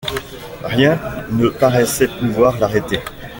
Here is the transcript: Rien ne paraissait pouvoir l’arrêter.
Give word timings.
Rien 0.63 0.99
ne 1.29 1.49
paraissait 1.49 2.07
pouvoir 2.07 2.57
l’arrêter. 2.57 2.99